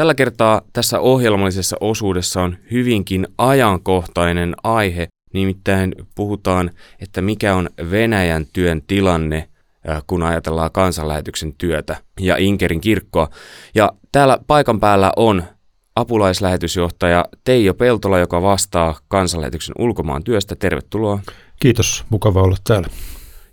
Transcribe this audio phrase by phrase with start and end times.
[0.00, 8.46] Tällä kertaa tässä ohjelmallisessa osuudessa on hyvinkin ajankohtainen aihe, nimittäin puhutaan, että mikä on Venäjän
[8.52, 9.48] työn tilanne,
[9.88, 13.28] äh, kun ajatellaan kansanlähetyksen työtä ja Inkerin kirkkoa.
[13.74, 15.44] Ja täällä paikan päällä on
[15.96, 20.56] apulaislähetysjohtaja Teijo Peltola, joka vastaa kansanlähetyksen ulkomaan työstä.
[20.56, 21.20] Tervetuloa.
[21.60, 22.88] Kiitos, mukava olla täällä.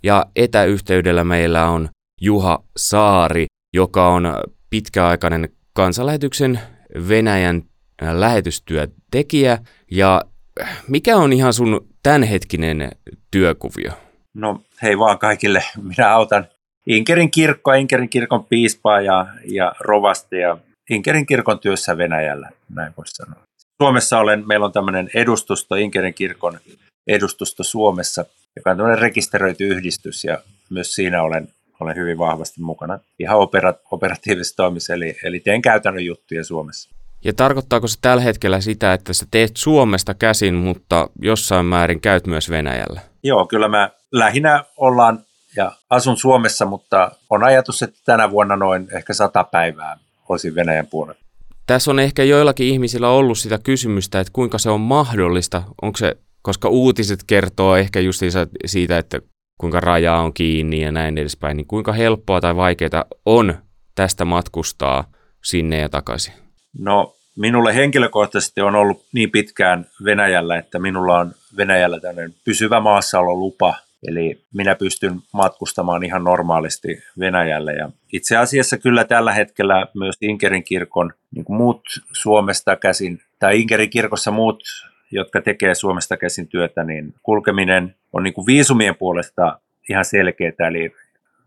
[0.02, 1.88] Ja etäyhteydellä meillä on
[2.20, 4.34] Juha Saari, joka on
[4.70, 5.48] pitkäaikainen
[5.78, 6.60] kansanlähetyksen
[7.08, 7.62] Venäjän
[8.02, 9.58] äh, lähetystyötekijä.
[9.90, 10.22] Ja
[10.60, 12.90] äh, mikä on ihan sun tämänhetkinen
[13.30, 13.92] työkuvio?
[14.34, 15.64] No hei vaan kaikille.
[15.82, 16.46] Minä autan
[16.86, 20.58] Inkerin kirkkoa, Inkerin kirkon piispaa ja, ja rovastia
[20.90, 23.42] Inkerin kirkon työssä Venäjällä, näin voisi sanoa.
[23.82, 26.58] Suomessa olen, meillä on tämmöinen edustusto, Inkerin kirkon
[27.06, 28.24] edustusto Suomessa,
[28.56, 30.38] joka on tämmöinen rekisteröity yhdistys ja
[30.70, 31.48] myös siinä olen
[31.80, 36.90] olen hyvin vahvasti mukana ihan opera, operatiivisessa toimissa, eli, eli teen käytännön juttuja Suomessa.
[37.24, 42.26] Ja tarkoittaako se tällä hetkellä sitä, että sä teet Suomesta käsin, mutta jossain määrin käyt
[42.26, 43.00] myös Venäjällä?
[43.22, 45.24] Joo, kyllä mä lähinnä ollaan
[45.56, 50.86] ja asun Suomessa, mutta on ajatus, että tänä vuonna noin ehkä sata päivää olisin Venäjän
[50.86, 51.20] puolella.
[51.66, 55.62] Tässä on ehkä joillakin ihmisillä ollut sitä kysymystä, että kuinka se on mahdollista.
[55.82, 58.22] Onko se, koska uutiset kertoo ehkä just
[58.66, 59.20] siitä, että
[59.58, 63.54] kuinka raja on kiinni ja näin edespäin, niin kuinka helppoa tai vaikeaa on
[63.94, 65.04] tästä matkustaa
[65.44, 66.34] sinne ja takaisin?
[66.78, 73.74] No minulle henkilökohtaisesti on ollut niin pitkään Venäjällä, että minulla on Venäjällä tämmöinen pysyvä maassaololupa,
[74.08, 77.72] eli minä pystyn matkustamaan ihan normaalisti Venäjälle.
[77.72, 83.90] Ja itse asiassa kyllä tällä hetkellä myös Inkerin kirkon niin muut Suomesta käsin, tai Inkerin
[83.90, 84.62] kirkossa muut
[85.10, 90.68] jotka tekee Suomesta käsin työtä, niin kulkeminen on niin kuin viisumien puolesta ihan selkeää.
[90.68, 90.94] Eli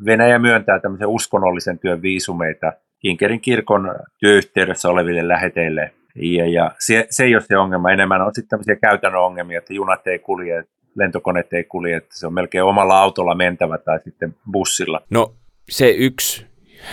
[0.06, 2.74] Venäjä myöntää tämmöisen uskonnollisen työn viisumeita
[3.04, 5.94] Inkerin kirkon työyhteydessä oleville läheteille.
[6.16, 7.92] Ja, ja se, se ei ole se ongelma.
[7.92, 10.64] Enemmän on sitten tämmöisiä käytännön ongelmia, että junat ei kulje,
[10.96, 15.02] lentokoneet ei kulje, että se on melkein omalla autolla mentävä tai sitten bussilla.
[15.10, 15.36] No
[15.70, 16.46] se yksi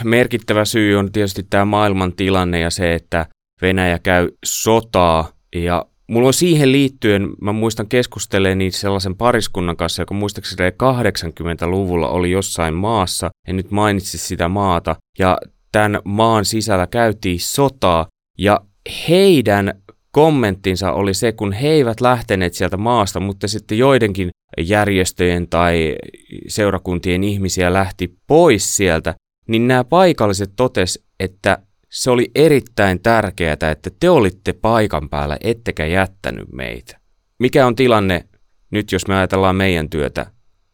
[0.05, 3.27] merkittävä syy on tietysti tämä maailman tilanne ja se, että
[3.63, 10.15] Venäjä käy sotaa ja Mulla on siihen liittyen, mä muistan keskusteleeni sellaisen pariskunnan kanssa, joka
[10.15, 15.39] muistaakseni 80-luvulla oli jossain maassa, en nyt mainitsi sitä maata, ja
[15.73, 18.07] tämän maan sisällä käytiin sotaa,
[18.39, 18.61] ja
[19.09, 24.31] heidän kommenttinsa oli se, kun he eivät lähteneet sieltä maasta, mutta sitten joidenkin
[24.61, 25.97] järjestöjen tai
[26.49, 29.15] seurakuntien ihmisiä lähti pois sieltä,
[29.49, 31.59] niin nämä paikalliset totes, että
[31.91, 36.99] se oli erittäin tärkeää, että te olitte paikan päällä, ettekä jättänyt meitä.
[37.39, 38.25] Mikä on tilanne
[38.71, 40.27] nyt, jos me ajatellaan meidän työtä?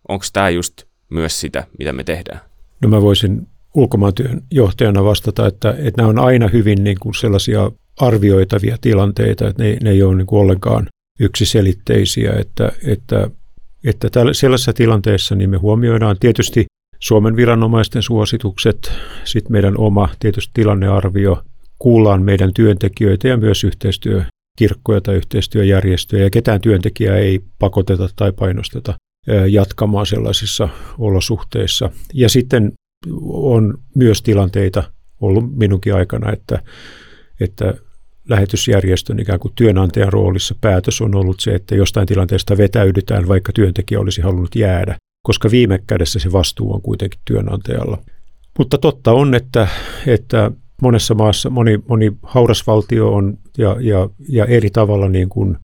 [0.08, 2.40] Onko tämä just myös sitä, mitä me tehdään?
[2.82, 7.70] No mä voisin ulkomaantyön johtajana vastata, että, että nämä on aina hyvin niin kuin sellaisia
[8.00, 10.86] arvioitavia tilanteita, että ne, ne ei ole niin kuin ollenkaan
[11.20, 13.30] yksiselitteisiä, että, että,
[13.84, 16.66] että tällä, sellaisessa tilanteessa niin me huomioidaan tietysti
[17.06, 18.92] Suomen viranomaisten suositukset,
[19.24, 21.42] sitten meidän oma tietysti tilannearvio,
[21.78, 28.94] kuullaan meidän työntekijöitä ja myös yhteistyökirkkoja tai yhteistyöjärjestöjä ja ketään työntekijää ei pakoteta tai painosteta
[29.50, 31.90] jatkamaan sellaisissa olosuhteissa.
[32.14, 32.72] Ja sitten
[33.26, 34.82] on myös tilanteita
[35.20, 36.62] ollut minunkin aikana, että,
[37.40, 37.74] että
[38.28, 44.00] lähetysjärjestön ikään kuin työnantajan roolissa päätös on ollut se, että jostain tilanteesta vetäydytään, vaikka työntekijä
[44.00, 47.98] olisi halunnut jäädä koska viime kädessä se vastuu on kuitenkin työnantajalla.
[48.58, 49.68] Mutta totta on, että,
[50.06, 50.50] että
[50.82, 55.56] monessa maassa moni, moni hauras valtio on ja, ja, ja eri tavalla niin kuin,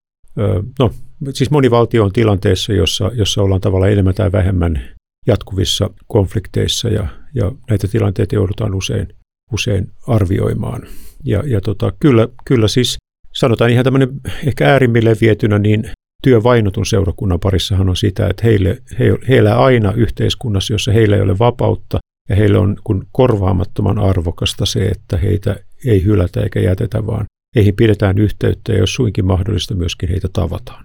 [0.79, 0.91] no
[1.35, 4.83] siis moni valtio on tilanteessa, jossa, jossa ollaan tavallaan enemmän tai vähemmän
[5.27, 9.09] jatkuvissa konflikteissa ja, ja näitä tilanteita joudutaan usein,
[9.53, 10.83] usein arvioimaan.
[11.25, 12.97] Ja, ja tota, kyllä, kyllä siis
[13.35, 14.09] sanotaan ihan tämmöinen
[14.47, 15.91] ehkä äärimmille vietynä, niin
[16.23, 21.23] työvainotun seurakunnan parissahan on sitä, että heille, he, he elää aina yhteiskunnassa, jossa heillä ei
[21.23, 21.99] ole vapautta
[22.29, 27.25] ja heille on kun korvaamattoman arvokasta se, että heitä ei hylätä eikä jätetä, vaan
[27.57, 30.85] heihin pidetään yhteyttä ja jos suinkin mahdollista myöskin heitä tavataan.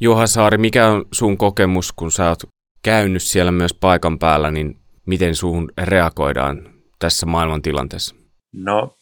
[0.00, 2.42] Juha Saari, mikä on sun kokemus, kun sä oot
[2.82, 4.76] käynyt siellä myös paikan päällä, niin
[5.06, 6.68] miten suhun reagoidaan
[6.98, 8.14] tässä maailman tilanteessa?
[8.52, 8.96] No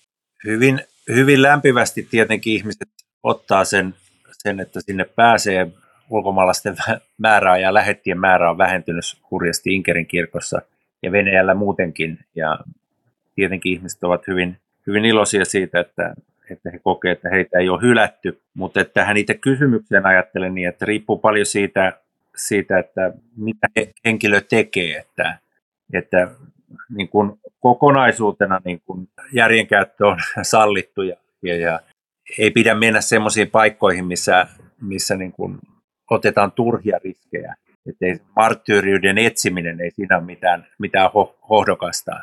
[0.45, 2.89] hyvin, hyvin lämpimästi tietenkin ihmiset
[3.23, 3.95] ottaa sen
[4.43, 5.67] sen, että sinne pääsee
[6.11, 6.77] ulkomaalaisten
[7.19, 10.63] määrää ja lähettien määrä on vähentynyt hurjasti Inkerin kirkossa
[11.03, 12.19] ja Venäjällä muutenkin.
[12.35, 12.59] Ja
[13.35, 14.57] tietenkin ihmiset ovat hyvin,
[14.87, 16.15] hyvin iloisia siitä, että,
[16.51, 18.41] että he kokevat, että heitä ei ole hylätty.
[18.55, 21.93] Mutta että hän itse kysymykseen ajattelen niin, että riippuu paljon siitä,
[22.37, 23.67] siitä että mitä
[24.05, 24.97] henkilö tekee.
[24.97, 25.39] Että,
[25.93, 26.29] että
[26.97, 31.81] niin kuin kokonaisuutena niin kuin järjenkäyttö on sallittu ja, ja, ja
[32.39, 34.47] ei pidä mennä semmoisiin paikkoihin, missä,
[34.81, 35.59] missä niin kuin
[36.11, 37.55] otetaan turhia riskejä.
[37.87, 42.21] Että ei marttyyriyden etsiminen ei siinä ole mitään, mitään ho, hohdokasta.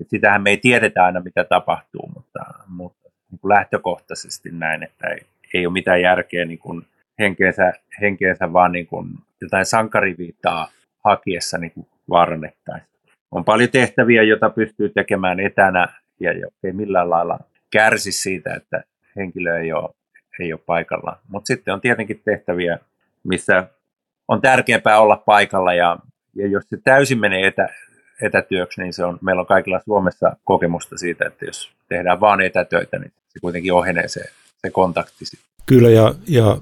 [0.00, 5.08] Et sitähän me ei tiedetä aina, mitä tapahtuu, mutta, mutta niin kuin lähtökohtaisesti näin, että
[5.08, 5.20] ei,
[5.54, 6.86] ei ole mitään järkeä niin kuin
[7.18, 9.08] henkeensä, henkeensä vaan niin kuin
[9.40, 10.68] jotain sankariviittaa
[11.04, 12.88] hakiessa niin kuin vaarannettaisiin.
[13.30, 15.88] On paljon tehtäviä, joita pystyy tekemään etänä
[16.20, 16.30] ja
[16.64, 17.38] ei millään lailla
[17.70, 18.84] kärsi siitä, että
[19.18, 19.90] henkilö ei ole,
[20.40, 21.18] ei ole paikalla.
[21.28, 22.78] Mutta sitten on tietenkin tehtäviä,
[23.24, 23.68] missä
[24.28, 25.98] on tärkeämpää olla paikalla ja,
[26.36, 27.68] ja jos se täysin menee etä,
[28.22, 32.98] etätyöksi, niin se on, meillä on kaikilla Suomessa kokemusta siitä, että jos tehdään vain etätöitä,
[32.98, 34.20] niin se kuitenkin ohenee se,
[34.58, 35.24] se kontakti.
[35.66, 36.56] Kyllä ja, ja,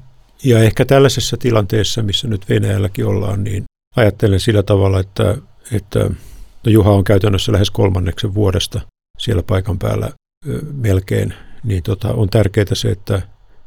[0.45, 3.65] ja ehkä tällaisessa tilanteessa, missä nyt Venäjälläkin ollaan, niin
[3.97, 5.35] ajattelen sillä tavalla, että,
[5.73, 5.99] että
[6.67, 8.81] no Juha on käytännössä lähes kolmanneksen vuodesta
[9.19, 10.11] siellä paikan päällä
[10.73, 13.23] melkein, niin tota, on tärkeää se, että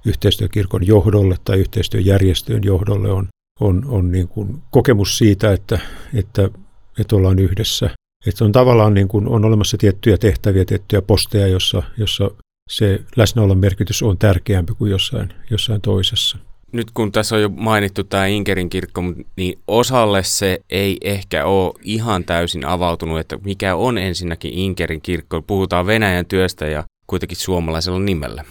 [0.06, 3.28] yhteistyökirkon johdolle tai yhteistyöjärjestöjen johdolle on,
[3.60, 5.80] on, on niin kuin kokemus siitä, että,
[6.14, 6.50] että,
[7.00, 7.90] että ollaan yhdessä.
[8.26, 12.32] Että on tavallaan niin kuin, on olemassa tiettyjä tehtäviä, tiettyjä posteja, jossa, jossa
[12.70, 16.38] se läsnäolon merkitys on tärkeämpi kuin jossain, jossain toisessa.
[16.72, 19.02] Nyt kun tässä on jo mainittu tämä Inkerin kirkko,
[19.36, 25.42] niin osalle se ei ehkä ole ihan täysin avautunut, että mikä on ensinnäkin Inkerin kirkko.
[25.42, 28.44] Puhutaan Venäjän työstä ja kuitenkin suomalaisella nimellä.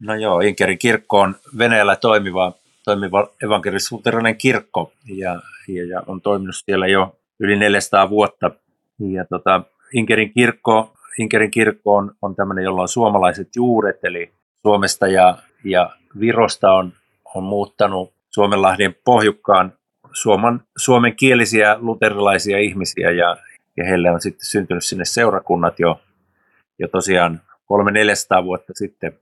[0.00, 2.52] No joo, Inkerin kirkko on Venäjällä toimiva,
[2.84, 3.90] toimiva evankelis
[4.38, 8.50] kirkko ja, ja, ja, on toiminut siellä jo yli 400 vuotta.
[8.98, 9.62] Ja tota,
[9.92, 15.90] Inkerin kirkko, Inkerin kirkko on, on tämmöinen, jolla on suomalaiset juuret, eli Suomesta ja, ja
[16.20, 16.92] Virosta on,
[17.34, 19.72] on muuttanut Suomenlahden pohjukkaan
[20.12, 23.36] suomen, suomenkielisiä luterilaisia ihmisiä ja,
[23.76, 26.00] ja heille on sitten syntynyt sinne seurakunnat jo,
[26.78, 27.40] jo tosiaan
[27.72, 29.12] 300-400 vuotta sitten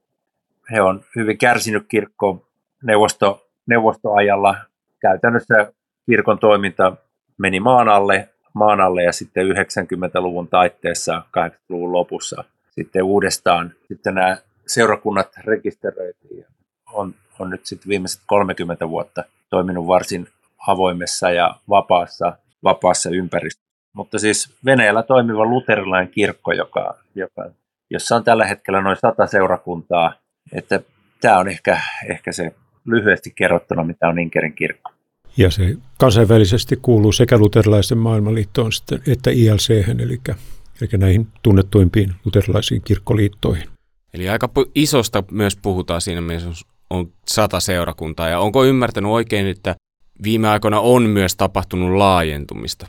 [0.73, 2.47] he on hyvin kärsinyt kirkko
[2.83, 4.57] neuvosto, neuvostoajalla.
[5.01, 5.73] Käytännössä
[6.07, 6.97] kirkon toiminta
[7.39, 12.45] meni maan alle, maan alle ja sitten 90-luvun taitteessa, 80-luvun lopussa
[12.75, 14.37] sitten uudestaan sitten nämä
[14.67, 16.47] seurakunnat rekisteröitiin ja
[16.93, 20.29] on, on nyt sitten viimeiset 30 vuotta toiminut varsin
[20.67, 23.65] avoimessa ja vapaassa, vapaassa ympäristössä.
[23.93, 27.51] Mutta siis Venäjällä toimiva luterilainen kirkko, joka, joka,
[27.95, 30.15] jossa on tällä hetkellä noin sata seurakuntaa,
[30.53, 30.81] että
[31.21, 32.55] tämä on ehkä, ehkä se
[32.85, 34.91] lyhyesti kerrottuna, mitä on Inkerin kirkko.
[35.37, 38.71] Ja se kansainvälisesti kuuluu sekä luterilaisen maailmanliittoon
[39.13, 40.21] että ILC, eli,
[40.81, 43.69] eli näihin tunnettuimpiin luterilaisiin kirkkoliittoihin.
[44.15, 48.29] Eli aika isosta myös puhutaan siinä mielessä, on sata seurakuntaa.
[48.29, 49.75] Ja onko ymmärtänyt oikein, että
[50.23, 52.87] viime aikoina on myös tapahtunut laajentumista?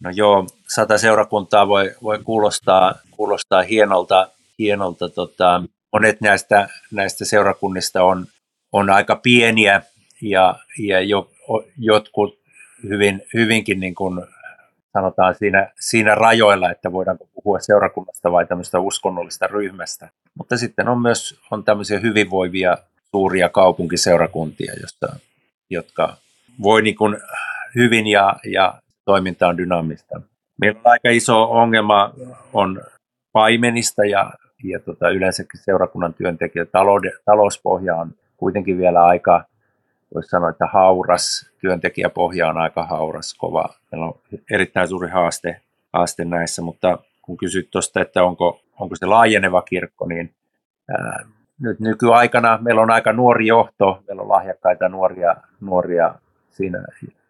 [0.00, 4.28] No joo, sata seurakuntaa voi, voi kuulostaa, kuulostaa hienolta,
[4.58, 5.62] hienolta tota,
[5.92, 8.26] monet näistä, näistä seurakunnista on,
[8.72, 9.82] on aika pieniä
[10.22, 11.30] ja, ja jo,
[11.78, 12.38] jotkut
[12.88, 14.26] hyvin, hyvinkin niin kuin
[14.92, 20.08] sanotaan siinä, siinä rajoilla, että voidaanko puhua seurakunnasta vai tämmöistä uskonnollista ryhmästä.
[20.34, 22.78] Mutta sitten on myös on tämmöisiä hyvinvoivia
[23.10, 25.16] suuria kaupunkiseurakuntia, josta,
[25.70, 26.16] jotka
[26.62, 27.16] voi niin kuin
[27.74, 28.74] hyvin ja, ja
[29.04, 30.20] toiminta on dynaamista.
[30.60, 32.14] Meillä on aika iso ongelma
[32.52, 32.82] on
[33.32, 34.30] paimenista ja
[34.64, 39.44] ja tota, yleensäkin seurakunnan työntekijä, talouden, talouspohja on kuitenkin vielä aika,
[40.14, 43.68] voisi sanoa, että hauras, työntekijäpohja on aika hauras, kova.
[43.92, 44.14] Meillä on
[44.50, 45.60] erittäin suuri haaste,
[45.92, 50.34] haaste näissä, mutta kun kysyt tuosta, että onko, onko se laajeneva kirkko, niin
[50.90, 51.24] ää,
[51.60, 56.14] nyt nykyaikana meillä on aika nuori johto, meillä on lahjakkaita nuoria, nuoria
[56.50, 56.84] siinä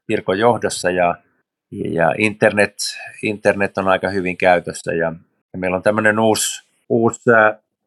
[0.07, 0.91] kirkon johdossa.
[0.91, 1.15] Ja,
[1.71, 2.75] ja internet,
[3.23, 4.93] internet on aika hyvin käytössä.
[4.93, 5.13] Ja,
[5.53, 7.21] ja meillä on tämmöinen uusi uusi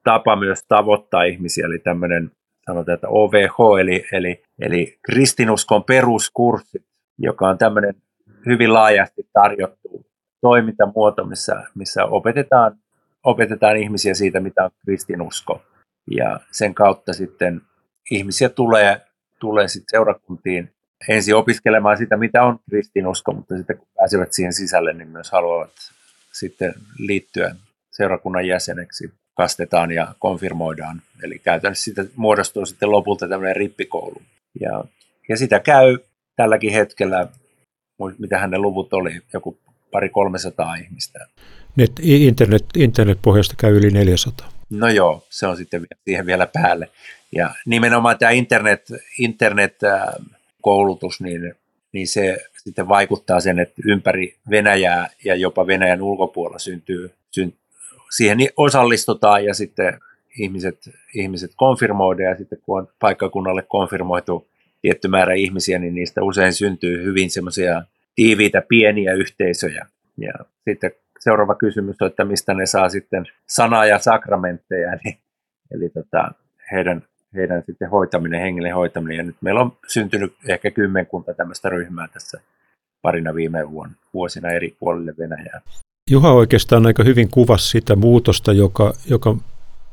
[0.03, 2.31] tapa myös tavoittaa ihmisiä, eli tämmöinen
[2.65, 6.85] sanotaan, että OVH, eli, eli, eli kristinuskon peruskurssi,
[7.17, 7.95] joka on tämmöinen
[8.45, 10.05] hyvin laajasti tarjottu
[10.41, 12.77] toimintamuoto, missä, missä opetetaan,
[13.23, 15.61] opetetaan ihmisiä siitä, mitä on kristinusko.
[16.11, 17.61] Ja sen kautta sitten
[18.11, 19.01] ihmisiä tulee,
[19.39, 20.71] tulee sitten seurakuntiin
[21.07, 25.71] ensin opiskelemaan sitä, mitä on kristinusko, mutta sitten kun pääsevät siihen sisälle, niin myös haluavat
[26.31, 27.55] sitten liittyä
[27.91, 31.01] seurakunnan jäseneksi kastetaan ja konfirmoidaan.
[31.23, 34.21] Eli käytännössä siitä muodostuu sitten lopulta tämmöinen rippikoulu.
[34.59, 34.83] Ja,
[35.29, 35.97] ja sitä käy
[36.35, 37.27] tälläkin hetkellä,
[38.17, 39.57] mitä hänen luvut oli, joku
[39.91, 41.27] pari 300 ihmistä.
[41.75, 44.51] Net, internet, internetpohjasta käy yli 400.
[44.69, 46.89] No joo, se on sitten siihen vielä päälle.
[47.35, 48.87] Ja nimenomaan tämä internet,
[49.19, 51.55] internet-koulutus, niin
[51.93, 57.53] niin se sitten vaikuttaa sen, että ympäri Venäjää ja jopa Venäjän ulkopuolella syntyy, syn,
[58.11, 59.99] siihen osallistutaan ja sitten
[60.39, 60.77] ihmiset,
[61.15, 64.47] ihmiset konfirmoidaan ja sitten kun on paikkakunnalle konfirmoitu
[64.81, 67.83] tietty määrä ihmisiä, niin niistä usein syntyy hyvin semmoisia
[68.15, 69.85] tiiviitä pieniä yhteisöjä.
[70.17, 70.33] Ja
[70.69, 75.17] sitten seuraava kysymys on, että mistä ne saa sitten sanaa ja sakramentteja, eli,
[75.71, 76.31] eli tota,
[76.71, 77.03] heidän,
[77.35, 79.17] heidän sitten hoitaminen, hengellinen hoitaminen.
[79.17, 82.41] Ja nyt meillä on syntynyt ehkä kymmenkunta tämmöistä ryhmää tässä
[83.01, 85.61] parina viime vuonna, vuosina eri puolille Venäjää.
[86.09, 89.37] Juha oikeastaan aika hyvin kuvasi sitä muutosta, joka, joka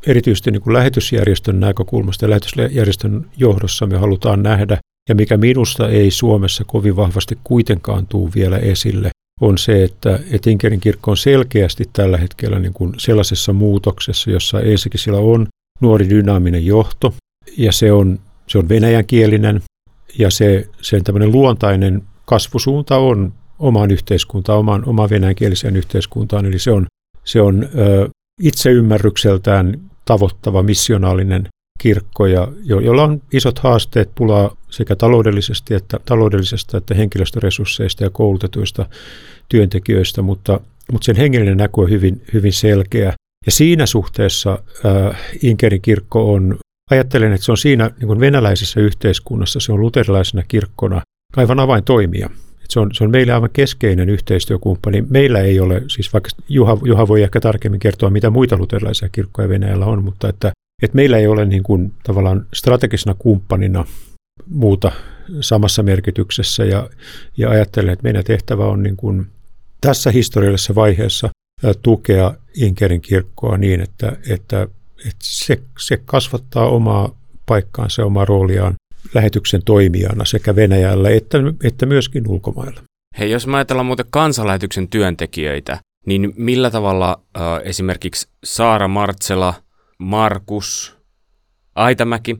[0.07, 6.11] erityisesti niin kuin lähetysjärjestön näkökulmasta ja lähetysjärjestön johdossa me halutaan nähdä, ja mikä minusta ei
[6.11, 9.11] Suomessa kovin vahvasti kuitenkaan tuu vielä esille,
[9.41, 14.61] on se, että, että Inkerin kirkko on selkeästi tällä hetkellä niin kuin sellaisessa muutoksessa, jossa
[14.61, 15.47] ensinnäkin sillä on
[15.81, 17.15] nuori dynaaminen johto,
[17.57, 19.63] ja se on, se on venäjänkielinen,
[20.19, 26.71] ja se, sen tämmöinen luontainen kasvusuunta on omaan yhteiskuntaan, omaan, omaan venäjänkieliseen yhteiskuntaan, eli se
[26.71, 26.87] on,
[27.25, 28.09] se on ö,
[28.43, 31.49] itseymmärrykseltään tavoittava missionaalinen
[31.81, 38.11] kirkko, ja jo, jolla on isot haasteet pulaa sekä taloudellisesti että, taloudellisesta että henkilöstöresursseista ja
[38.11, 38.87] koulutetuista
[39.49, 40.61] työntekijöistä, mutta,
[40.93, 43.13] mutta sen hengellinen näky on hyvin, hyvin selkeä.
[43.47, 46.59] Ja siinä suhteessa äh, Inkerin kirkko on,
[46.91, 51.03] ajattelen, että se on siinä niin kuin venäläisessä yhteiskunnassa, se on luterilaisena kirkkona
[51.37, 52.31] aivan avaintoimija.
[52.69, 55.05] Se on, se on meille aivan keskeinen yhteistyökumppani.
[55.11, 59.49] Meillä ei ole, siis vaikka Juha, Juha voi ehkä tarkemmin kertoa, mitä muita luterilaisia kirkkoja
[59.49, 63.85] Venäjällä on, mutta että, että meillä ei ole niin kuin tavallaan strategisena kumppanina
[64.47, 64.93] muuta
[65.41, 66.91] samassa merkityksessä ja,
[67.37, 69.27] ja ajattelen, että meidän tehtävä on niin kuin
[69.81, 71.29] tässä historiallisessa vaiheessa
[71.83, 74.63] tukea Inkerin kirkkoa niin, että, että,
[74.99, 78.75] että se, se kasvattaa omaa paikkaansa, omaa rooliaan
[79.15, 82.81] lähetyksen toimijana sekä Venäjällä että, että myöskin ulkomailla.
[83.19, 89.55] Hei, jos mä ajatellaan muuten kansanlähetyksen työntekijöitä, niin millä tavalla äh, esimerkiksi Saara Martsela,
[89.99, 90.97] Markus,
[91.75, 92.37] Aitamäki,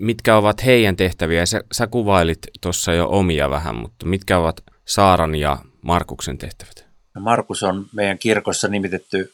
[0.00, 1.46] mitkä ovat heidän tehtäviä?
[1.46, 6.86] Sä, sä kuvailit tuossa jo omia vähän, mutta mitkä ovat Saaran ja Markuksen tehtävät?
[7.20, 9.32] Markus on meidän kirkossa nimitetty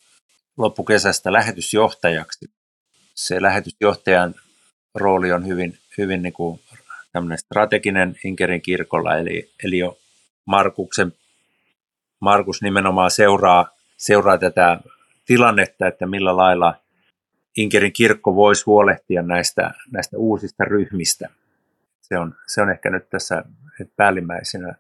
[0.57, 2.47] loppukesästä lähetysjohtajaksi.
[3.15, 4.35] Se lähetysjohtajan
[4.95, 6.61] rooli on hyvin, hyvin niin kuin
[7.37, 9.99] strateginen Inkerin kirkolla, eli, eli jo
[10.45, 11.13] Markuksen,
[12.21, 14.81] Markus nimenomaan seuraa, seuraa tätä
[15.27, 16.75] tilannetta, että millä lailla
[17.57, 21.29] Inkerin kirkko voisi huolehtia näistä, näistä uusista ryhmistä.
[22.01, 23.45] Se on, se on ehkä nyt tässä
[23.97, 24.75] päällimmäisenä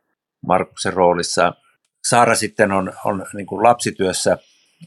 [0.47, 1.55] Markuksen roolissa.
[2.05, 4.39] Saara sitten on, on niin kuin lapsityössä,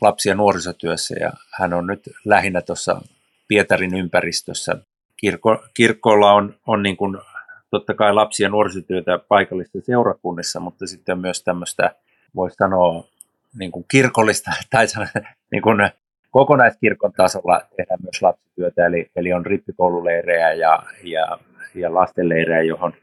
[0.01, 3.01] lapsi- ja nuorisotyössä ja hän on nyt lähinnä tuossa
[3.47, 4.77] Pietarin ympäristössä.
[5.23, 7.17] Kirkko, kirkkoilla on, on niin kuin,
[7.69, 11.95] totta kai lapsi- ja nuorisotyötä paikallista seurakunnissa, mutta sitten myös tämmöistä,
[12.35, 13.07] voisi sanoa,
[13.59, 14.85] niin kuin kirkollista tai
[15.51, 15.89] niin kuin
[16.31, 21.37] kokonaiskirkon tasolla tehdään myös lapsityötä, eli, eli on rippikoululeirejä ja, ja,
[21.75, 22.93] ja lastenleirejä, johon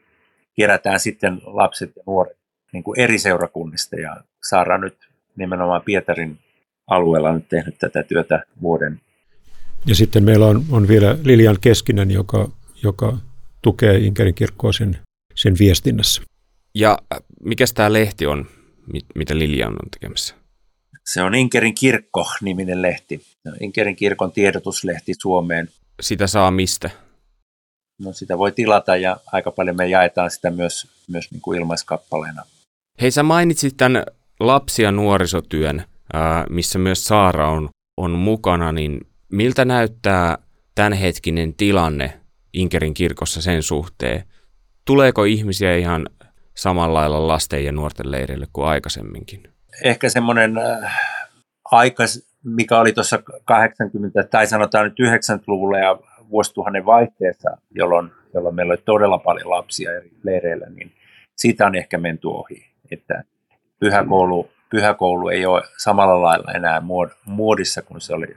[0.55, 2.37] kerätään sitten lapset ja nuoret
[2.73, 3.97] niin kuin eri seurakunnista.
[3.97, 4.17] Ja
[4.49, 4.97] Saara nyt
[5.37, 6.39] nimenomaan Pietarin
[6.87, 9.01] alueella on tehnyt tätä työtä vuoden.
[9.87, 12.49] Ja sitten meillä on, on vielä Lilian Keskinen, joka,
[12.83, 13.19] joka
[13.63, 14.99] tukee Inkerin kirkkoa sen,
[15.35, 16.23] sen viestinnässä.
[16.75, 18.47] Ja äh, mikä tämä lehti on,
[19.15, 20.35] mitä Lilian on tekemässä?
[21.05, 23.23] Se on Inkerin kirkko-niminen lehti.
[23.61, 25.69] Inkerin kirkon tiedotuslehti Suomeen.
[26.01, 26.91] Sitä saa mistä?
[27.99, 32.43] No sitä voi tilata ja aika paljon me jaetaan sitä myös, myös niin kuin ilmaiskappaleena.
[33.01, 34.05] Hei, sä mainitsit tämän
[34.41, 35.85] lapsi- ja nuorisotyön,
[36.51, 40.39] missä myös Saara on, on mukana, niin miltä näyttää
[40.75, 42.21] tämänhetkinen tilanne
[42.53, 44.25] Inkerin kirkossa sen suhteen?
[44.85, 46.07] Tuleeko ihmisiä ihan
[46.57, 49.43] samalla lailla lasten ja nuorten leireille kuin aikaisemminkin?
[49.85, 51.01] Ehkä semmoinen äh,
[51.65, 52.05] aika,
[52.45, 53.23] mikä oli tuossa 80-
[54.31, 55.99] tai sanotaan nyt 90-luvulla ja
[56.31, 60.93] vuosituhannen vaihteessa, jolloin, jolloin meillä oli todella paljon lapsia eri leireillä, niin
[61.37, 62.67] siitä on ehkä menty ohi.
[62.91, 63.25] Että
[63.79, 66.83] pyhäkoulu, pyhäkoulu ei ole samalla lailla enää
[67.27, 68.37] muodissa kuin se oli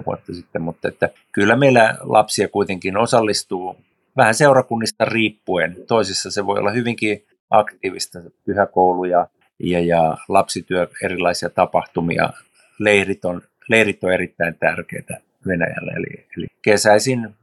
[0.00, 3.76] 20-30 vuotta sitten, mutta että kyllä meillä lapsia kuitenkin osallistuu
[4.16, 5.76] vähän seurakunnista riippuen.
[5.86, 9.26] Toisissa se voi olla hyvinkin aktiivista pyhäkoulu ja,
[9.58, 9.80] ja,
[10.28, 12.30] lapsityö, erilaisia tapahtumia.
[12.78, 17.34] Leirit on, leirit on erittäin tärkeitä Venäjälle, eli, eli kesäisin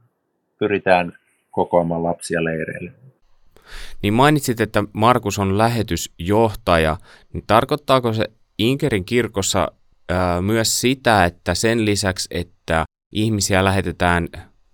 [0.58, 1.12] pyritään
[1.50, 2.92] kokoamaan lapsia leireille.
[4.02, 6.96] Niin mainitsit, että Markus on lähetysjohtaja,
[7.32, 8.24] niin tarkoittaako se
[8.58, 9.72] Inkerin kirkossa
[10.40, 14.28] myös sitä, että sen lisäksi, että ihmisiä lähetetään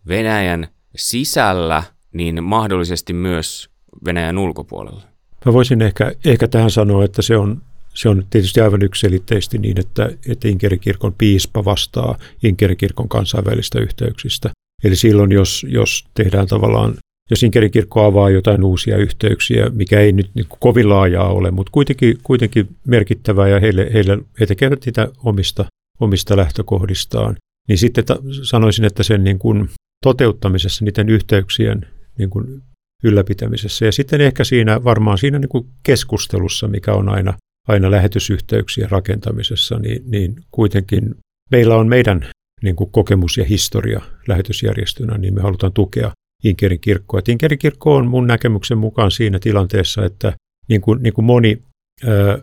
[0.08, 1.82] Venäjän sisällä,
[2.12, 3.70] niin mahdollisesti myös
[4.04, 5.02] Venäjän ulkopuolella?
[5.46, 7.62] Mä voisin ehkä, ehkä tähän sanoa, että se on,
[7.94, 14.50] se on tietysti aivan yksilitteisesti niin, että, että Inkerikirkon piispa vastaa Inkerikirkon kansainvälistä yhteyksistä.
[14.84, 16.94] Eli silloin, jos, jos tehdään tavallaan,
[17.30, 22.18] jos Inkerikirkko avaa jotain uusia yhteyksiä, mikä ei nyt niin kovin laajaa ole, mutta kuitenkin,
[22.22, 25.64] kuitenkin merkittävää ja heille, heille, he tekevät niitä omista,
[26.00, 27.36] omista lähtökohdistaan,
[27.68, 29.68] niin sitten ta, sanoisin, että sen niin kuin
[30.04, 31.86] toteuttamisessa, niiden yhteyksien
[32.18, 32.62] niin kuin
[33.04, 33.84] ylläpitämisessä.
[33.84, 37.34] Ja sitten ehkä siinä varmaan siinä niin kuin keskustelussa, mikä on aina,
[37.68, 41.14] aina lähetysyhteyksien rakentamisessa, niin, niin kuitenkin
[41.50, 42.30] meillä on meidän
[42.62, 46.12] niin kuin kokemus ja historia lähetysjärjestönä, niin me halutaan tukea
[46.44, 47.18] Inkerin kirkkoa.
[47.18, 50.32] Et Inkerin kirkko on mun näkemyksen mukaan siinä tilanteessa, että
[50.68, 51.62] niin kuin, niin kuin moni
[52.08, 52.42] ö,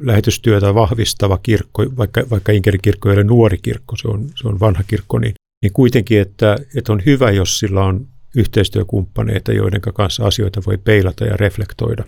[0.00, 4.60] lähetystyötä vahvistava kirkko, vaikka, vaikka Inkerin kirkko ei ole nuori kirkko, se on, se on
[4.60, 10.26] vanha kirkko, niin, niin kuitenkin, että, että on hyvä, jos sillä on yhteistyökumppaneita, joiden kanssa
[10.26, 12.04] asioita voi peilata ja reflektoida.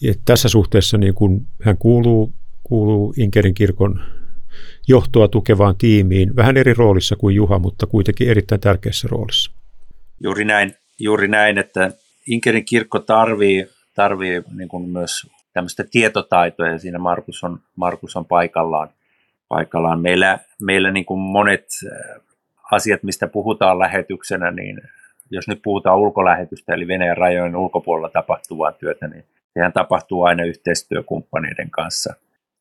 [0.00, 2.32] Ja tässä suhteessa niin kun hän kuuluu,
[2.62, 4.00] kuuluu Inkerin kirkon
[4.88, 9.57] johtoa tukevaan tiimiin, vähän eri roolissa kuin Juha, mutta kuitenkin erittäin tärkeässä roolissa.
[10.20, 11.90] Juuri näin, juuri näin että
[12.26, 18.24] Inkerin kirkko tarvii, tarvii niin kuin myös tämmöistä tietotaitoa ja siinä Markus on, Markus on
[18.26, 18.88] paikallaan.
[19.48, 20.00] paikallaan.
[20.00, 22.22] Meillä, meillä niin kuin monet äh,
[22.72, 24.80] asiat, mistä puhutaan lähetyksenä, niin
[25.30, 31.70] jos nyt puhutaan ulkolähetystä, eli Venäjän rajojen ulkopuolella tapahtuvaa työtä, niin sehän tapahtuu aina yhteistyökumppaneiden
[31.70, 32.14] kanssa.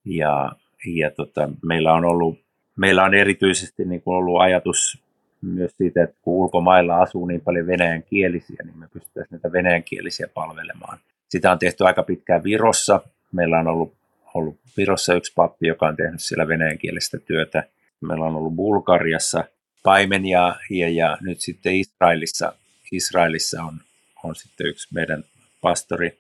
[0.06, 0.52] Ja,
[0.86, 2.40] ja tota, meillä on ollut,
[2.76, 5.07] meillä on erityisesti niin kuin ollut ajatus
[5.42, 9.84] myös siitä, että kun ulkomailla asuu niin paljon venäjän kielisiä, niin me pystyttäisiin näitä venäjän
[9.84, 10.98] kielisiä palvelemaan.
[11.30, 13.02] Sitä on tehty aika pitkään Virossa.
[13.32, 13.94] Meillä on ollut,
[14.34, 17.64] ollut Virossa yksi pappi, joka on tehnyt siellä venäjänkielistä työtä.
[18.02, 19.44] Meillä on ollut Bulgariassa
[19.84, 22.54] paimenia ja, ja nyt sitten Israelissa,
[22.92, 23.80] Israelissa on,
[24.24, 25.24] on sitten yksi meidän
[25.62, 26.20] pastori,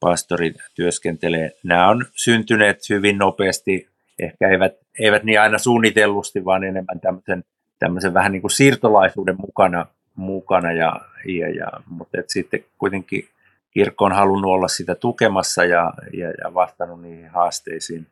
[0.00, 1.52] pastori työskentelee.
[1.62, 3.88] Nämä on syntyneet hyvin nopeasti,
[4.18, 7.44] ehkä eivät, eivät niin aina suunnitellusti, vaan enemmän tämmöisen,
[7.78, 13.28] tämmöisen vähän niin kuin siirtolaisuuden mukana, mukana ja, ja, ja, mutta et sitten kuitenkin
[13.70, 18.06] kirkko on halunnut olla sitä tukemassa ja, ja, ja vastannut niihin haasteisiin.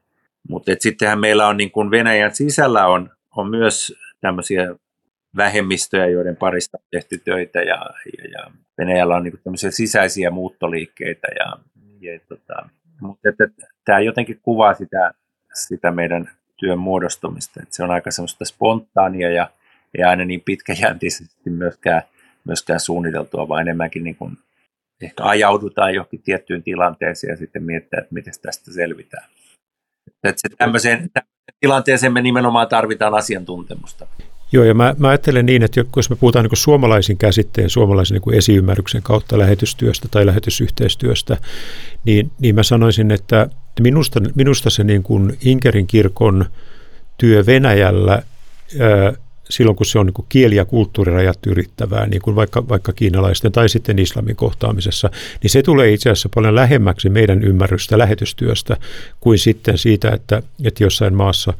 [0.48, 4.74] Mutta sittenhän meillä on niin kuin Venäjän sisällä on, on myös tämmöisiä
[5.37, 7.87] vähemmistöjä, joiden parista on tehty töitä ja,
[8.18, 11.29] ja, ja Venäjällä on niin tämmöisiä sisäisiä muuttoliikkeitä.
[11.38, 11.59] Ja,
[12.00, 12.68] ja tota,
[13.00, 13.48] mutta että,
[13.85, 15.14] tämä jotenkin kuvaa sitä,
[15.55, 19.51] sitä meidän työn muodostumista, että se on aika semmoista spontaania ja
[19.99, 22.03] ei aina niin pitkäjänteisesti myöskään,
[22.45, 24.38] myöskään suunniteltua, vaan enemmänkin niin kuin
[25.03, 29.25] ehkä ajaudutaan johonkin tiettyyn tilanteeseen ja sitten mietitään, että miten tästä selvitään.
[30.25, 31.11] Että se tämmöiseen
[31.61, 34.07] tilanteeseen me nimenomaan tarvitaan asiantuntemusta.
[34.53, 38.38] Joo, ja mä, mä ajattelen niin, että jos me puhutaan niin suomalaisin käsitteen, suomalaisen niin
[38.38, 41.37] esiymmärryksen kautta lähetystyöstä tai lähetysyhteistyöstä,
[42.05, 43.49] niin, niin mä sanoisin, että
[43.81, 46.45] minusta, minusta se niin kuin Inkerin kirkon
[47.19, 48.23] työ Venäjällä
[49.51, 53.53] silloin, kun se on niin kuin kieli- ja kulttuurirajat yrittävää, niin kuin vaikka, vaikka kiinalaisten
[53.53, 55.11] tai sitten islamin kohtaamisessa,
[55.43, 58.77] niin se tulee itse asiassa paljon lähemmäksi meidän ymmärrystä lähetystyöstä
[59.21, 61.55] kuin sitten siitä, että, että jossain maassa,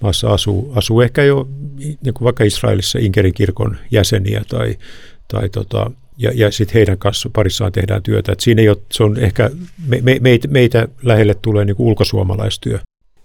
[0.00, 1.48] maassa asuu, asuu ehkä jo
[1.78, 4.76] niin kuin vaikka Israelissa Inkerin kirkon jäseniä tai,
[5.28, 8.32] tai tota, ja, ja sitten heidän kanssa parissaan tehdään työtä.
[8.32, 9.50] Et siinä ei ole, se on ehkä,
[9.86, 12.78] me, me, meitä, meitä lähelle tulee niin kuin ulkosuomalaistyö.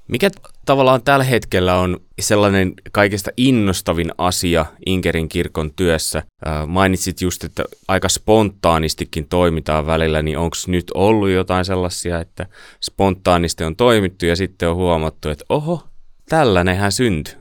[0.07, 0.29] Mikä
[0.65, 6.23] tavallaan tällä hetkellä on sellainen kaikista innostavin asia Inkerin kirkon työssä?
[6.67, 12.45] mainitsit just, että aika spontaanistikin toimitaan välillä, niin onko nyt ollut jotain sellaisia, että
[12.81, 15.83] spontaanisti on toimittu ja sitten on huomattu, että oho,
[16.29, 17.33] tällainenhän syntyi?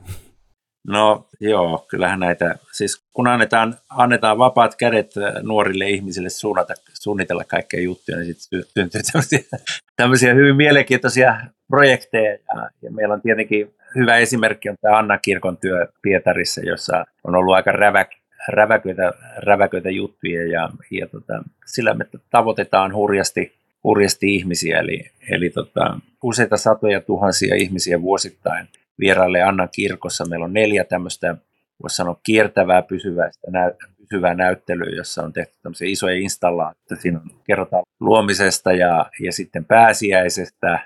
[0.86, 7.80] No joo, kyllähän näitä, siis kun annetaan, annetaan vapaat kädet nuorille ihmisille suunnata, suunnitella kaikkea
[7.80, 9.38] juttuja, niin sitten syntyy tämmöisiä,
[9.96, 12.30] tämmöisiä hyvin mielenkiintoisia projekteja.
[12.30, 17.34] Ja, ja meillä on tietenkin hyvä esimerkki on tämä Anna Kirkon työ Pietarissa, jossa on
[17.34, 18.08] ollut aika räväk,
[18.48, 23.52] räväköitä, räväköitä juttuja ja, ja tota, sillä me tavoitetaan hurjasti,
[23.84, 28.68] hurjasti ihmisiä, eli, eli tota, useita satoja tuhansia ihmisiä vuosittain
[29.00, 30.28] vierailee Annan kirkossa.
[30.28, 31.36] Meillä on neljä tämmöistä,
[31.82, 37.02] voisi sanoa, kiertävää pysyvää, näy, pysyvää näyttelyä, jossa on tehty tämmöisiä isoja installaatioita.
[37.02, 40.78] Siinä on, kerrotaan luomisesta ja, ja sitten pääsiäisestä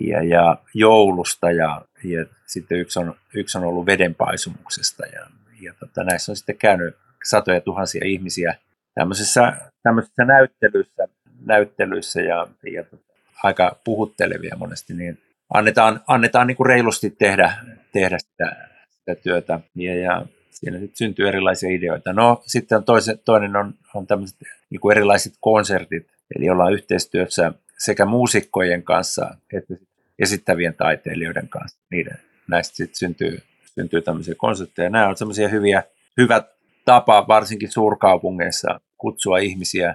[0.00, 5.26] ja, ja joulusta ja, ja sitten yksi on, yksi on ollut vedenpaisumuksesta ja,
[5.60, 8.54] ja tota, näissä on sitten käynyt satoja tuhansia ihmisiä
[8.94, 11.08] tämmöisessä, tämmöisessä näyttelyissä,
[11.46, 13.04] näyttelyissä ja, ja tota,
[13.42, 15.18] aika puhuttelevia monesti, niin
[15.54, 17.52] annetaan, annetaan niin kuin reilusti tehdä,
[17.92, 18.69] tehdä sitä,
[19.00, 19.60] sitä työtä.
[19.74, 22.12] Ja, ja siinä sitten syntyy erilaisia ideoita.
[22.12, 24.38] No sitten toisen, toinen on, on tämmöiset
[24.70, 29.74] niin kuin erilaiset konsertit, eli ollaan yhteistyössä sekä muusikkojen kanssa että
[30.18, 31.80] esittävien taiteilijoiden kanssa.
[31.90, 33.42] Niiden, näistä sitten syntyy,
[33.74, 34.90] syntyy tämmöisiä konsertteja.
[34.90, 35.82] Nämä on semmoisia hyviä,
[36.16, 36.42] hyvä
[36.84, 39.94] tapa varsinkin suurkaupungeissa kutsua ihmisiä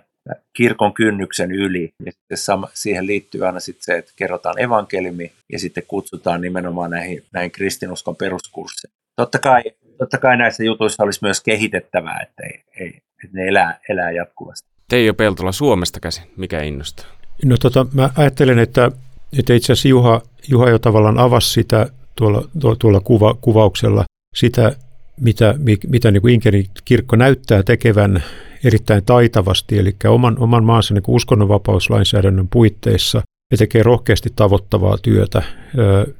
[0.54, 1.94] kirkon kynnyksen yli.
[2.06, 6.92] Ja sitten sama, siihen liittyy aina sitten se, että kerrotaan evankeliumi ja sitten kutsutaan nimenomaan
[6.92, 8.96] näihin, näihin kristinuskon peruskursseihin.
[9.16, 9.64] Totta kai,
[9.98, 12.88] totta kai näissä jutuissa olisi myös kehitettävää, että, ei, ei,
[13.24, 14.70] että ne elää, elää jatkuvasti.
[14.90, 17.06] Teijo Peltola Suomesta käsin, mikä innostaa?
[17.46, 18.92] No tota, mä ajattelen, että,
[19.40, 24.76] että itse asiassa Juha, Juha jo tavallaan avasi sitä tuolla, tuolla kuva, kuvauksella, sitä
[25.22, 25.56] mitä,
[25.88, 28.24] mitä niin kuin Inkerin kirkko näyttää tekevän
[28.64, 35.44] erittäin taitavasti, eli oman, oman maansa niin uskonnonvapauslainsäädännön puitteissa ja tekee rohkeasti tavoittavaa työtä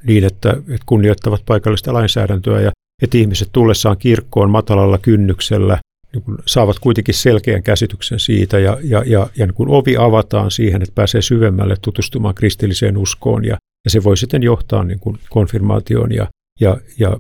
[0.04, 2.72] niin, että, että kunnioittavat paikallista lainsäädäntöä ja
[3.02, 5.78] että ihmiset tullessaan kirkkoon matalalla kynnyksellä
[6.14, 10.96] niin saavat kuitenkin selkeän käsityksen siitä ja, ja, ja, ja niin ovi avataan siihen, että
[10.96, 16.28] pääsee syvemmälle tutustumaan kristilliseen uskoon ja, ja se voi sitten johtaa niin konfirmaatioon ja,
[16.60, 17.18] ja, ja,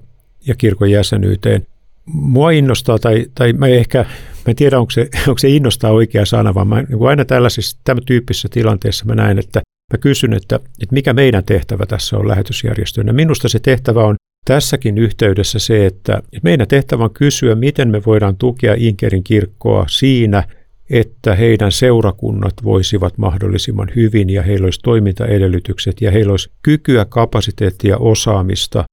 [0.47, 1.67] ja kirkon jäsenyyteen.
[2.05, 6.25] Mua innostaa, tai, tai mä ehkä, mä en tiedä onko se, onko se innostaa oikea
[6.25, 9.61] sana, vaan mä, niin aina tällaisissa tämän tyyppisissä tilanteissa mä näen, että
[9.93, 13.13] mä kysyn, että, että mikä meidän tehtävä tässä on lähetysjärjestöönä.
[13.13, 14.15] Minusta se tehtävä on
[14.45, 20.43] tässäkin yhteydessä se, että meidän tehtävä on kysyä, miten me voidaan tukea Inkerin kirkkoa siinä,
[20.89, 27.97] että heidän seurakunnat voisivat mahdollisimman hyvin ja heillä olisi toimintaedellytykset ja heillä olisi kykyä, kapasiteettia,
[27.97, 28.83] osaamista,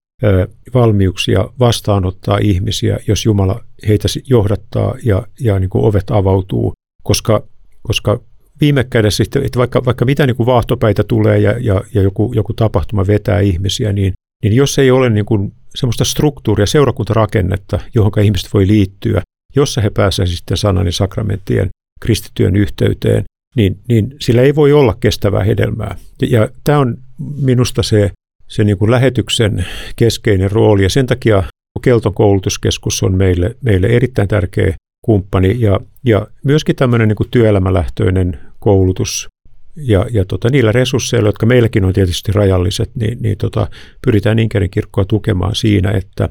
[0.74, 7.42] valmiuksia vastaanottaa ihmisiä, jos Jumala heitä johdattaa ja, ja niin kuin ovet avautuu, koska,
[7.82, 8.20] koska
[8.61, 12.52] viime kädessä, että vaikka, vaikka mitä niin kuin vaahtopäitä tulee ja, ja, ja joku, joku
[12.52, 18.54] tapahtuma vetää ihmisiä, niin niin jos ei ole niin kuin semmoista struktuuria, seurakuntarakennetta, johon ihmiset
[18.54, 19.22] voi liittyä,
[19.56, 21.68] jossa he pääsevät sitten sanan ja sakramenttien
[22.00, 23.24] kristityön yhteyteen,
[23.56, 25.96] niin, niin sillä ei voi olla kestävää hedelmää.
[26.22, 26.96] Ja, ja tämä on
[27.40, 28.11] minusta se,
[28.52, 31.42] se niin kuin lähetyksen keskeinen rooli, ja sen takia
[31.82, 38.38] Kelton koulutuskeskus on meille, meille erittäin tärkeä kumppani, ja, ja myöskin tämmöinen niin kuin työelämälähtöinen
[38.58, 39.28] koulutus
[39.76, 43.68] ja, ja tota, niillä resursseilla, jotka meilläkin on tietysti rajalliset, niin, niin tota,
[44.04, 46.28] pyritään Inkerin kirkkoa tukemaan siinä, että,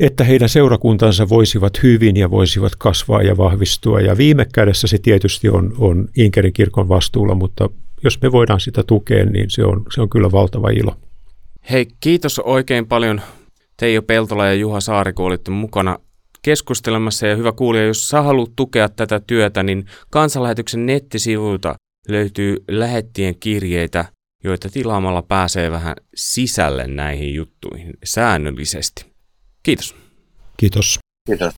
[0.00, 4.00] että heidän seurakuntansa voisivat hyvin ja voisivat kasvaa ja vahvistua.
[4.00, 7.70] Ja viime kädessä se tietysti on, on Inkerin kirkon vastuulla, mutta
[8.04, 10.96] jos me voidaan sitä tukea, niin se on, se on kyllä valtava ilo.
[11.70, 13.20] Hei, kiitos oikein paljon
[13.76, 15.98] Teijo Peltola ja Juha Saari, kun olitte mukana
[16.42, 17.26] keskustelemassa.
[17.26, 21.74] Ja hyvä kuulija, jos sä haluat tukea tätä työtä, niin kansanlähetyksen nettisivuilta
[22.08, 24.04] löytyy lähettien kirjeitä,
[24.44, 29.04] joita tilaamalla pääsee vähän sisälle näihin juttuihin säännöllisesti.
[29.62, 29.94] Kiitos.
[30.56, 30.98] Kiitos.
[31.26, 31.52] Kiitos.